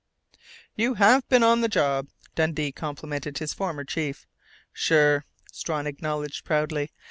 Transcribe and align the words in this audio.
"You 0.75 0.95
have 0.95 1.29
been 1.29 1.43
on 1.43 1.61
the 1.61 1.67
job," 1.67 2.07
Dundee 2.33 2.71
complimented 2.71 3.37
his 3.37 3.53
former 3.53 3.83
chief. 3.83 4.25
"Sure!" 4.73 5.25
Strawn 5.53 5.85
acknowledged 5.85 6.43
proudly. 6.43 6.89